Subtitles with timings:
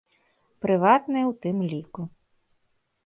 [0.65, 2.01] Прыватныя ў тым ліку.